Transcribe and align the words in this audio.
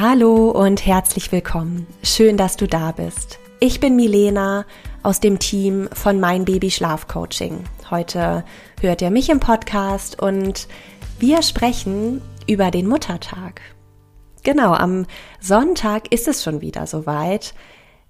Hallo 0.00 0.52
und 0.52 0.86
herzlich 0.86 1.32
willkommen. 1.32 1.84
Schön, 2.04 2.36
dass 2.36 2.56
du 2.56 2.68
da 2.68 2.92
bist. 2.92 3.40
Ich 3.58 3.80
bin 3.80 3.96
Milena 3.96 4.64
aus 5.02 5.18
dem 5.18 5.40
Team 5.40 5.88
von 5.92 6.20
Mein 6.20 6.44
Baby 6.44 6.70
Schlaf 6.70 7.08
Coaching. 7.08 7.64
Heute 7.90 8.44
hört 8.80 9.02
ihr 9.02 9.10
mich 9.10 9.28
im 9.28 9.40
Podcast 9.40 10.22
und 10.22 10.68
wir 11.18 11.42
sprechen 11.42 12.22
über 12.46 12.70
den 12.70 12.86
Muttertag. 12.86 13.60
Genau, 14.44 14.72
am 14.72 15.04
Sonntag 15.40 16.12
ist 16.12 16.28
es 16.28 16.44
schon 16.44 16.60
wieder 16.60 16.86
soweit. 16.86 17.52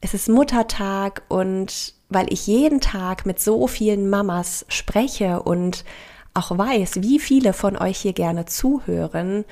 Es 0.00 0.14
ist 0.14 0.30
Muttertag 0.30 1.20
und 1.28 1.92
weil 2.08 2.32
ich 2.32 2.46
jeden 2.46 2.80
Tag 2.80 3.26
mit 3.26 3.40
so 3.40 3.66
vielen 3.66 4.08
Mamas 4.08 4.64
spreche 4.68 5.42
und 5.42 5.84
auch 6.32 6.56
weiß, 6.56 7.02
wie 7.02 7.18
viele 7.18 7.52
von 7.52 7.76
euch 7.76 7.98
hier 7.98 8.14
gerne 8.14 8.46
zuhören, 8.46 9.44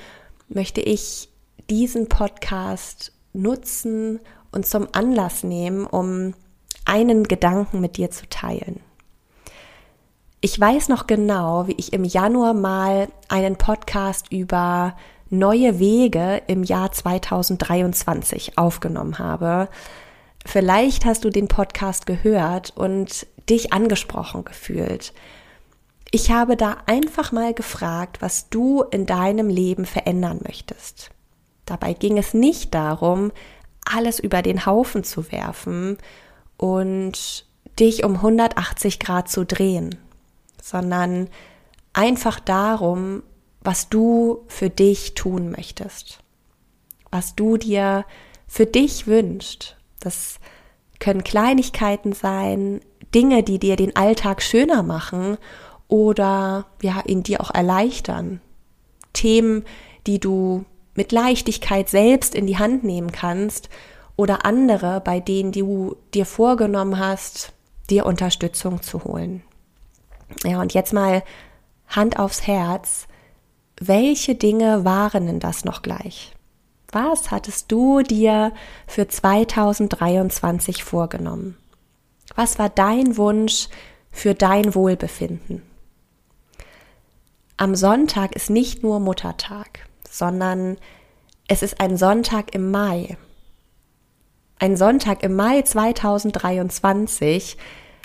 möchte 0.49 0.81
ich 0.81 1.29
diesen 1.73 2.07
Podcast 2.07 3.13
nutzen 3.33 4.19
und 4.51 4.63
zum 4.67 4.87
Anlass 4.91 5.43
nehmen, 5.43 5.87
um 5.87 6.35
einen 6.85 7.23
Gedanken 7.23 7.81
mit 7.81 7.97
dir 7.97 8.11
zu 8.11 8.29
teilen. 8.29 8.79
Ich 10.39 10.59
weiß 10.59 10.89
noch 10.89 11.07
genau, 11.07 11.65
wie 11.65 11.71
ich 11.71 11.91
im 11.91 12.03
Januar 12.03 12.53
mal 12.53 13.07
einen 13.27 13.55
Podcast 13.55 14.31
über 14.31 14.95
neue 15.31 15.79
Wege 15.79 16.43
im 16.45 16.61
Jahr 16.61 16.91
2023 16.91 18.55
aufgenommen 18.55 19.17
habe. 19.17 19.67
Vielleicht 20.45 21.05
hast 21.05 21.25
du 21.25 21.31
den 21.31 21.47
Podcast 21.47 22.05
gehört 22.05 22.71
und 22.77 23.25
dich 23.49 23.73
angesprochen 23.73 24.45
gefühlt. 24.45 25.11
Ich 26.11 26.29
habe 26.29 26.55
da 26.55 26.77
einfach 26.85 27.31
mal 27.31 27.55
gefragt, 27.55 28.21
was 28.21 28.49
du 28.49 28.83
in 28.83 29.07
deinem 29.07 29.49
Leben 29.49 29.87
verändern 29.87 30.39
möchtest. 30.43 31.09
Dabei 31.65 31.93
ging 31.93 32.17
es 32.17 32.33
nicht 32.33 32.73
darum, 32.73 33.31
alles 33.85 34.19
über 34.19 34.41
den 34.41 34.65
Haufen 34.65 35.03
zu 35.03 35.31
werfen 35.31 35.97
und 36.57 37.45
dich 37.79 38.03
um 38.03 38.15
180 38.15 38.99
Grad 38.99 39.29
zu 39.29 39.45
drehen, 39.45 39.95
sondern 40.61 41.29
einfach 41.93 42.39
darum, 42.39 43.23
was 43.61 43.89
du 43.89 44.43
für 44.47 44.69
dich 44.69 45.15
tun 45.15 45.51
möchtest, 45.51 46.19
was 47.11 47.35
du 47.35 47.57
dir 47.57 48.05
für 48.47 48.65
dich 48.65 49.07
wünschst. 49.07 49.77
Das 49.99 50.39
können 50.99 51.23
Kleinigkeiten 51.23 52.13
sein, 52.13 52.81
Dinge, 53.13 53.43
die 53.43 53.59
dir 53.59 53.75
den 53.75 53.95
Alltag 53.95 54.41
schöner 54.41 54.83
machen 54.83 55.37
oder 55.87 56.65
ja, 56.81 57.01
ihn 57.05 57.23
dir 57.23 57.41
auch 57.41 57.51
erleichtern. 57.51 58.41
Themen, 59.13 59.63
die 60.07 60.19
du 60.19 60.65
mit 60.95 61.11
Leichtigkeit 61.11 61.89
selbst 61.89 62.35
in 62.35 62.47
die 62.47 62.57
Hand 62.57 62.83
nehmen 62.83 63.11
kannst 63.11 63.69
oder 64.15 64.45
andere, 64.45 65.01
bei 65.01 65.19
denen 65.19 65.51
du 65.51 65.95
dir 66.13 66.25
vorgenommen 66.25 66.99
hast, 66.99 67.51
dir 67.89 68.05
Unterstützung 68.05 68.81
zu 68.81 69.03
holen. 69.03 69.43
Ja, 70.43 70.61
und 70.61 70.73
jetzt 70.73 70.93
mal 70.93 71.23
Hand 71.87 72.19
aufs 72.19 72.47
Herz. 72.47 73.07
Welche 73.79 74.35
Dinge 74.35 74.85
waren 74.85 75.25
denn 75.25 75.39
das 75.39 75.65
noch 75.65 75.81
gleich? 75.81 76.33
Was 76.91 77.31
hattest 77.31 77.71
du 77.71 78.01
dir 78.01 78.53
für 78.85 79.07
2023 79.07 80.83
vorgenommen? 80.83 81.57
Was 82.35 82.59
war 82.59 82.69
dein 82.69 83.17
Wunsch 83.17 83.67
für 84.11 84.35
dein 84.35 84.75
Wohlbefinden? 84.75 85.63
Am 87.57 87.75
Sonntag 87.75 88.35
ist 88.35 88.49
nicht 88.49 88.83
nur 88.83 88.99
Muttertag 88.99 89.87
sondern 90.13 90.77
es 91.47 91.63
ist 91.63 91.81
ein 91.81 91.97
Sonntag 91.97 92.53
im 92.53 92.69
Mai. 92.69 93.17
Ein 94.59 94.77
Sonntag 94.77 95.23
im 95.23 95.35
Mai 95.35 95.63
2023. 95.63 97.57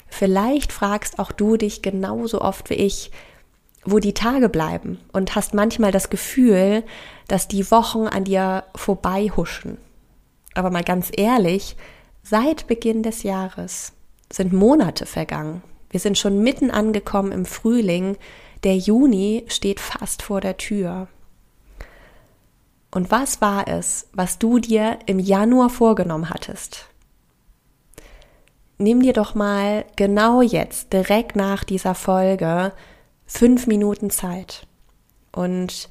Vielleicht 0.08 0.72
fragst 0.72 1.18
auch 1.18 1.32
du 1.32 1.58
dich 1.58 1.82
genauso 1.82 2.40
oft 2.40 2.70
wie 2.70 2.74
ich, 2.74 3.10
wo 3.84 3.98
die 3.98 4.14
Tage 4.14 4.48
bleiben 4.48 4.98
und 5.12 5.34
hast 5.34 5.52
manchmal 5.52 5.92
das 5.92 6.08
Gefühl, 6.08 6.82
dass 7.28 7.46
die 7.46 7.70
Wochen 7.70 8.06
an 8.06 8.24
dir 8.24 8.64
vorbei 8.74 9.30
huschen. 9.36 9.76
Aber 10.54 10.70
mal 10.70 10.84
ganz 10.84 11.10
ehrlich, 11.14 11.76
seit 12.22 12.66
Beginn 12.66 13.02
des 13.02 13.22
Jahres 13.22 13.92
sind 14.32 14.54
Monate 14.54 15.04
vergangen. 15.04 15.62
Wir 15.90 16.00
sind 16.00 16.16
schon 16.16 16.42
mitten 16.42 16.70
angekommen 16.70 17.32
im 17.32 17.44
Frühling. 17.44 18.16
Der 18.64 18.76
Juni 18.76 19.44
steht 19.48 19.78
fast 19.78 20.22
vor 20.22 20.40
der 20.40 20.56
Tür. 20.56 21.08
Und 22.90 23.10
was 23.10 23.40
war 23.40 23.68
es, 23.68 24.08
was 24.12 24.38
du 24.38 24.58
dir 24.58 24.98
im 25.06 25.18
Januar 25.18 25.70
vorgenommen 25.70 26.30
hattest? 26.30 26.88
Nimm 28.78 29.02
dir 29.02 29.12
doch 29.12 29.34
mal 29.34 29.84
genau 29.96 30.40
jetzt, 30.40 30.92
direkt 30.92 31.36
nach 31.36 31.64
dieser 31.64 31.94
Folge, 31.94 32.72
fünf 33.26 33.66
Minuten 33.66 34.08
Zeit 34.08 34.66
und 35.32 35.88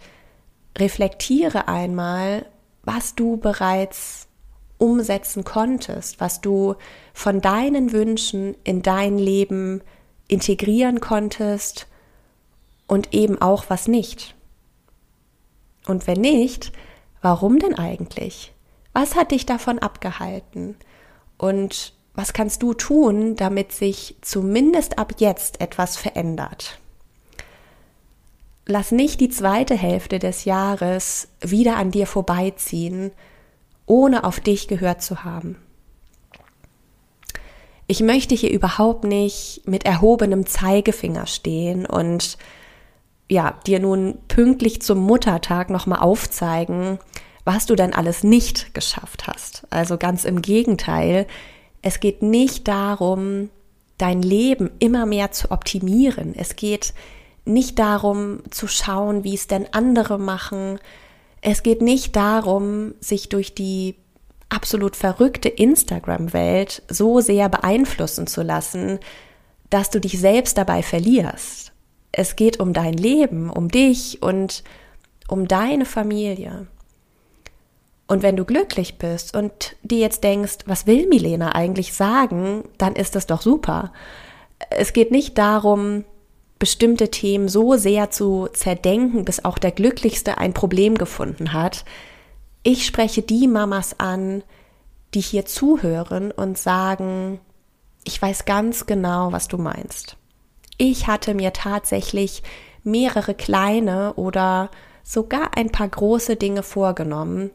reflektiere 0.78 1.68
einmal, 1.68 2.46
was 2.84 3.14
du 3.14 3.38
bereits 3.38 4.28
umsetzen 4.78 5.44
konntest, 5.44 6.20
was 6.20 6.42
du 6.42 6.76
von 7.14 7.42
deinen 7.42 7.92
Wünschen 7.92 8.56
in 8.64 8.82
dein 8.82 9.18
Leben 9.18 9.82
integrieren 10.28 11.00
konntest 11.00 11.88
und 12.88 13.14
eben 13.14 13.42
auch 13.42 13.66
was 13.70 13.88
nicht. 13.88 14.36
Und 15.88 16.08
wenn 16.08 16.22
nicht, 16.22 16.72
Warum 17.30 17.60
denn 17.60 17.78
eigentlich? 17.78 18.54
Was 18.94 19.18
hat 19.18 19.32
dich 19.32 19.46
davon 19.46 19.80
abgehalten? 19.80 20.78
Und 21.38 21.92
was 22.14 22.32
kannst 22.32 22.64
du 22.64 22.74
tun, 22.74 23.36
damit 23.36 23.74
sich 23.74 24.16
zumindest 24.22 24.98
ab 24.98 25.16
jetzt 25.18 25.60
etwas 25.60 25.98
verändert? 25.98 26.80
Lass 28.66 28.94
nicht 28.94 29.20
die 29.20 29.28
zweite 29.28 29.76
Hälfte 29.76 30.20
des 30.20 30.46
Jahres 30.46 31.28
wieder 31.42 31.76
an 31.76 31.92
dir 31.92 32.08
vorbeiziehen, 32.08 33.12
ohne 33.86 34.24
auf 34.24 34.40
dich 34.40 34.70
gehört 34.70 35.02
zu 35.02 35.26
haben. 35.26 35.58
Ich 37.88 38.00
möchte 38.00 38.36
hier 38.36 38.52
überhaupt 38.52 39.04
nicht 39.04 39.64
mit 39.68 39.86
erhobenem 39.86 40.46
Zeigefinger 40.46 41.28
stehen 41.28 41.86
und 41.86 42.38
ja, 43.30 43.56
dir 43.66 43.80
nun 43.80 44.18
pünktlich 44.28 44.82
zum 44.82 45.00
Muttertag 45.00 45.70
nochmal 45.70 46.00
aufzeigen, 46.00 47.00
was 47.44 47.66
du 47.66 47.76
denn 47.76 47.94
alles 47.94 48.24
nicht 48.24 48.74
geschafft 48.74 49.28
hast. 49.28 49.68
Also 49.70 49.98
ganz 49.98 50.26
im 50.26 50.42
Gegenteil, 50.42 51.28
es 51.82 52.00
geht 52.00 52.22
nicht 52.22 52.68
darum, 52.68 53.50
dein 53.98 54.22
Leben 54.22 54.72
immer 54.80 55.06
mehr 55.06 55.32
zu 55.32 55.52
optimieren. 55.52 56.36
Es 56.36 56.56
geht 56.56 56.94
nicht 57.46 57.80
darum 57.80 58.42
zu 58.50 58.68
schauen, 58.68 59.24
wie 59.24 59.36
es 59.36 59.48
denn 59.48 59.68
andere 59.72 60.20
machen. 60.20 60.80
Es 61.42 61.64
geht 61.64 61.82
nicht 61.82 62.16
darum, 62.16 62.94
sich 63.00 63.30
durch 63.30 63.56
die 63.56 63.96
absolut 64.50 64.96
verrückte 64.96 65.50
Instagram-Welt 65.50 66.84
so 66.90 67.20
sehr 67.20 67.50
beeinflussen 67.50 68.28
zu 68.28 68.44
lassen, 68.44 69.00
dass 69.70 69.90
du 69.90 70.00
dich 70.00 70.20
selbst 70.20 70.58
dabei 70.58 70.84
verlierst. 70.84 71.74
Es 72.12 72.36
geht 72.36 72.60
um 72.60 72.74
dein 72.74 72.94
Leben, 72.94 73.50
um 73.50 73.70
dich 73.70 74.22
und 74.22 74.64
um 75.28 75.48
deine 75.48 75.86
Familie. 75.86 76.68
Und 78.08 78.24
wenn 78.24 78.38
du 78.38 78.46
glücklich 78.46 78.98
bist 78.98 79.36
und 79.36 79.76
dir 79.84 80.00
jetzt 80.00 80.24
denkst, 80.24 80.60
was 80.66 80.88
will 80.88 81.08
Milena 81.08 81.54
eigentlich 81.54 81.94
sagen, 81.94 82.64
dann 82.78 82.96
ist 82.96 83.16
das 83.16 83.28
doch 83.28 83.42
super. 83.42 83.92
Es 84.70 84.94
geht 84.94 85.12
nicht 85.12 85.38
darum, 85.38 86.06
bestimmte 86.58 87.12
Themen 87.12 87.50
so 87.50 87.76
sehr 87.76 88.10
zu 88.10 88.48
zerdenken, 88.54 89.26
bis 89.26 89.44
auch 89.44 89.58
der 89.58 89.72
Glücklichste 89.72 90.38
ein 90.38 90.54
Problem 90.54 90.96
gefunden 90.96 91.54
hat. 91.54 91.84
Ich 92.64 92.86
spreche 92.86 93.22
die 93.22 93.48
Mamas 93.48 94.00
an, 94.00 94.44
die 95.14 95.22
hier 95.22 95.46
zuhören 95.46 96.32
und 96.32 96.58
sagen, 96.58 97.40
ich 98.04 98.22
weiß 98.22 98.46
ganz 98.46 98.86
genau, 98.86 99.32
was 99.32 99.48
du 99.48 99.58
meinst. 99.58 100.18
Ich 100.78 101.08
hatte 101.08 101.34
mir 101.34 101.54
tatsächlich 101.54 102.44
mehrere 102.84 103.34
kleine 103.34 104.14
oder 104.14 104.70
sogar 105.04 105.58
ein 105.58 105.72
paar 105.72 105.88
große 105.88 106.36
Dinge 106.36 106.64
vorgenommen, 106.64 107.52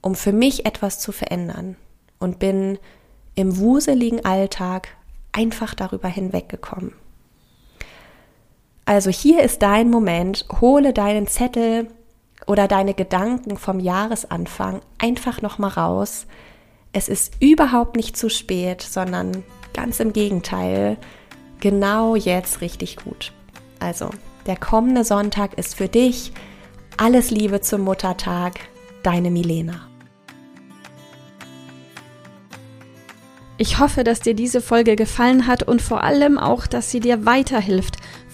um 0.00 0.14
für 0.14 0.32
mich 0.32 0.66
etwas 0.66 0.98
zu 0.98 1.12
verändern 1.12 1.76
und 2.18 2.38
bin 2.38 2.78
im 3.34 3.58
wuseligen 3.58 4.24
Alltag 4.24 4.88
einfach 5.32 5.74
darüber 5.74 6.08
hinweggekommen. 6.08 6.92
Also 8.84 9.10
hier 9.10 9.42
ist 9.42 9.62
dein 9.62 9.90
Moment, 9.90 10.46
hole 10.60 10.92
deinen 10.92 11.26
Zettel 11.26 11.88
oder 12.46 12.66
deine 12.66 12.94
Gedanken 12.94 13.58
vom 13.58 13.80
Jahresanfang 13.80 14.80
einfach 14.98 15.42
noch 15.42 15.58
mal 15.58 15.68
raus. 15.68 16.26
Es 16.92 17.08
ist 17.08 17.34
überhaupt 17.40 17.96
nicht 17.96 18.16
zu 18.16 18.30
spät, 18.30 18.80
sondern 18.80 19.44
ganz 19.74 20.00
im 20.00 20.14
Gegenteil, 20.14 20.96
genau 21.60 22.16
jetzt 22.16 22.60
richtig 22.60 22.96
gut. 22.96 23.32
Also, 23.80 24.10
der 24.46 24.56
kommende 24.56 25.04
Sonntag 25.04 25.54
ist 25.54 25.76
für 25.76 25.88
dich. 25.88 26.32
Alles 26.96 27.30
Liebe 27.30 27.60
zum 27.60 27.82
Muttertag, 27.82 28.58
deine 29.02 29.30
Milena. 29.30 29.88
Ich 33.60 33.80
hoffe, 33.80 34.04
dass 34.04 34.20
dir 34.20 34.34
diese 34.34 34.60
Folge 34.60 34.94
gefallen 34.94 35.48
hat 35.48 35.64
und 35.64 35.82
vor 35.82 36.04
allem 36.04 36.38
auch, 36.38 36.68
dass 36.68 36.90
sie 36.92 37.00
dir 37.00 37.26
weiterhilft. 37.26 37.96